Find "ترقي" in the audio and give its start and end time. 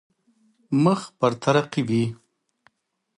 1.43-1.81